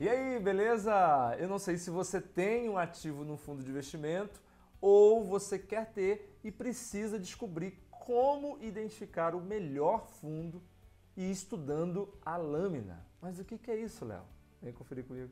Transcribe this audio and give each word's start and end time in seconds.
E 0.00 0.08
aí, 0.08 0.40
beleza? 0.40 0.92
Eu 1.38 1.48
não 1.48 1.58
sei 1.58 1.76
se 1.76 1.88
você 1.88 2.20
tem 2.20 2.68
um 2.68 2.76
ativo 2.76 3.24
no 3.24 3.36
fundo 3.36 3.62
de 3.62 3.70
investimento 3.70 4.42
ou 4.80 5.22
você 5.24 5.56
quer 5.56 5.92
ter 5.92 6.36
e 6.42 6.50
precisa 6.50 7.16
descobrir 7.16 7.78
como 7.92 8.58
identificar 8.60 9.36
o 9.36 9.40
melhor 9.40 10.04
fundo 10.04 10.60
e 11.16 11.30
estudando 11.30 12.12
a 12.26 12.36
lâmina. 12.36 13.06
Mas 13.22 13.38
o 13.38 13.44
que 13.44 13.70
é 13.70 13.76
isso, 13.76 14.04
Léo? 14.04 14.24
Vem 14.60 14.72
conferir 14.72 15.04
comigo. 15.04 15.30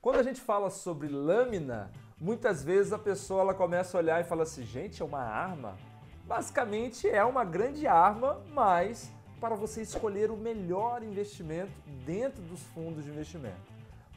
Quando 0.00 0.16
a 0.16 0.22
gente 0.22 0.40
fala 0.40 0.70
sobre 0.70 1.08
lâmina, 1.08 1.92
muitas 2.18 2.64
vezes 2.64 2.90
a 2.90 2.98
pessoa 2.98 3.42
ela 3.42 3.54
começa 3.54 3.98
a 3.98 4.00
olhar 4.00 4.18
e 4.18 4.24
fala 4.24 4.44
assim: 4.44 4.62
gente, 4.62 5.02
é 5.02 5.04
uma 5.04 5.20
arma? 5.20 5.76
Basicamente 6.24 7.06
é 7.06 7.22
uma 7.22 7.44
grande 7.44 7.86
arma, 7.86 8.42
mas 8.54 9.12
para 9.40 9.54
você 9.54 9.82
escolher 9.82 10.30
o 10.30 10.36
melhor 10.36 11.02
investimento 11.02 11.72
dentro 12.04 12.42
dos 12.42 12.60
fundos 12.74 13.04
de 13.04 13.10
investimento. 13.10 13.72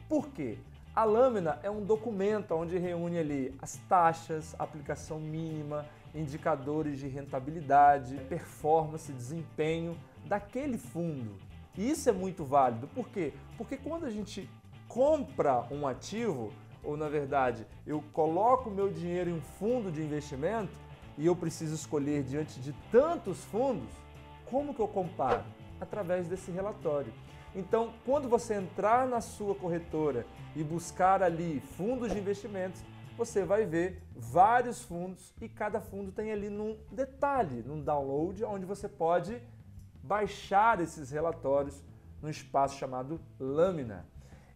Por 0.08 0.28
quê? 0.28 0.58
A 0.94 1.04
lâmina 1.04 1.58
é 1.62 1.70
um 1.70 1.84
documento 1.84 2.54
onde 2.54 2.76
reúne 2.76 3.18
ali 3.18 3.54
as 3.62 3.76
taxas, 3.88 4.54
aplicação 4.58 5.18
mínima, 5.18 5.86
indicadores 6.14 6.98
de 6.98 7.08
rentabilidade, 7.08 8.16
performance, 8.28 9.10
desempenho 9.10 9.96
daquele 10.26 10.76
fundo. 10.76 11.34
E 11.76 11.90
isso 11.90 12.10
é 12.10 12.12
muito 12.12 12.44
válido. 12.44 12.86
Por 12.88 13.08
quê? 13.08 13.32
Porque 13.56 13.78
quando 13.78 14.04
a 14.04 14.10
gente 14.10 14.48
compra 14.86 15.66
um 15.70 15.86
ativo, 15.86 16.52
ou 16.84 16.96
na 16.96 17.08
verdade, 17.08 17.66
eu 17.86 18.04
coloco 18.12 18.70
meu 18.70 18.92
dinheiro 18.92 19.30
em 19.30 19.34
um 19.34 19.40
fundo 19.40 19.90
de 19.90 20.02
investimento 20.02 20.72
e 21.16 21.24
eu 21.24 21.34
preciso 21.34 21.74
escolher 21.74 22.22
diante 22.22 22.60
de 22.60 22.74
tantos 22.90 23.42
fundos, 23.44 23.88
como 24.52 24.74
que 24.74 24.80
eu 24.80 24.86
comparo? 24.86 25.42
Através 25.80 26.28
desse 26.28 26.50
relatório. 26.50 27.12
Então, 27.54 27.94
quando 28.04 28.28
você 28.28 28.54
entrar 28.54 29.08
na 29.08 29.22
sua 29.22 29.54
corretora 29.54 30.26
e 30.54 30.62
buscar 30.62 31.22
ali 31.22 31.60
fundos 31.76 32.12
de 32.12 32.18
investimentos, 32.18 32.82
você 33.16 33.44
vai 33.44 33.64
ver 33.64 34.02
vários 34.14 34.82
fundos 34.82 35.32
e 35.40 35.48
cada 35.48 35.80
fundo 35.80 36.12
tem 36.12 36.30
ali 36.30 36.50
num 36.50 36.78
detalhe, 36.90 37.62
num 37.62 37.82
download, 37.82 38.44
onde 38.44 38.66
você 38.66 38.88
pode 38.88 39.42
baixar 40.02 40.80
esses 40.80 41.10
relatórios 41.10 41.82
no 42.20 42.28
espaço 42.28 42.76
chamado 42.76 43.18
Lâmina. 43.40 44.06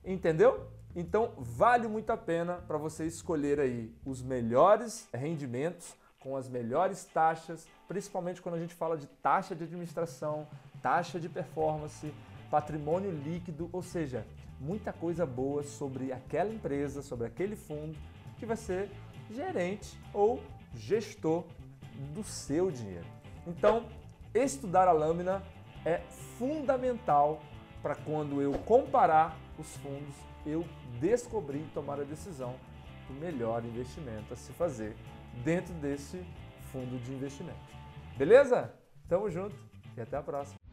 Entendeu? 0.05 0.69
Então, 0.95 1.33
vale 1.39 1.89
muito 1.89 2.11
a 2.11 2.17
pena 2.17 2.57
para 2.69 2.77
você 2.77 3.07
escolher 3.07 3.59
aí 3.61 3.95
os 4.05 4.23
melhores 4.23 5.09
rendimentos 5.13 5.95
com 6.27 6.37
as 6.37 6.49
melhores 6.49 7.05
taxas, 7.05 7.69
principalmente 7.87 8.43
quando 8.43 8.57
a 8.57 8.59
gente 8.59 8.75
fala 8.75 8.97
de 8.97 9.07
taxa 9.07 9.55
de 9.55 9.63
administração, 9.63 10.45
taxa 10.83 11.21
de 11.21 11.29
performance, 11.29 12.13
patrimônio 12.51 13.13
líquido, 13.13 13.71
ou 13.73 13.81
seja, 13.81 14.27
muita 14.61 14.93
coisa 14.93 15.25
boa 15.25 15.63
sobre 15.63 16.13
aquela 16.13 16.53
empresa, 16.53 17.01
sobre 17.01 17.29
aquele 17.29 17.55
fundo 17.55 17.97
que 18.39 18.45
vai 18.45 18.57
ser 18.57 18.91
gerente 19.31 19.97
ou 20.13 20.43
gestor 20.75 21.45
do 22.13 22.25
seu 22.25 22.73
dinheiro. 22.73 23.07
Então, 23.47 23.87
estudar 24.35 24.89
a 24.89 24.93
lâmina 24.93 25.45
é 25.85 25.99
fundamental 26.39 27.41
para 27.81 27.95
quando 27.95 28.43
eu 28.43 28.53
comparar 28.65 29.39
os 29.57 29.77
fundos, 29.77 30.17
eu 30.45 30.65
descobrir 30.99 31.61
e 31.61 31.71
tomar 31.73 32.01
a 32.01 32.05
decisão 32.05 32.57
do 33.07 33.15
melhor 33.15 33.65
investimento 33.65 34.35
a 34.35 34.37
se 34.37 34.53
fazer 34.53 34.97
dentro 35.45 35.75
desse 35.75 36.25
fundo 36.73 36.99
de 37.03 37.13
investimento. 37.13 37.59
Beleza? 38.17 38.73
Tamo 39.09 39.31
junto 39.31 39.57
e 39.97 40.01
até 40.01 40.17
a 40.17 40.23
próxima. 40.23 40.66